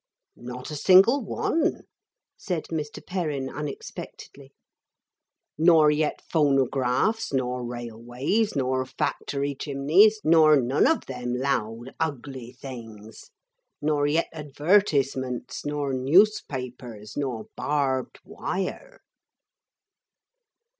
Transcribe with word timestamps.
'Not 0.35 0.71
a 0.71 0.75
single 0.75 1.23
one,' 1.23 1.83
said 2.35 2.63
Mr. 2.71 3.05
Perrin 3.05 3.47
unexpectedly. 3.51 4.51
'Nor 5.59 5.91
yet 5.91 6.23
phonographs, 6.27 7.31
nor 7.31 7.63
railways, 7.63 8.55
nor 8.55 8.83
factory 8.87 9.53
chimneys, 9.53 10.19
nor 10.23 10.59
none 10.59 10.87
of 10.87 11.05
them 11.05 11.35
loud 11.35 11.93
ugly 11.99 12.51
things. 12.51 13.29
Nor 13.79 14.07
yet 14.07 14.27
advertisements, 14.33 15.67
nor 15.67 15.93
newspapers, 15.93 17.15
nor 17.15 17.45
barbed 17.55 18.17
wire.' 18.25 19.01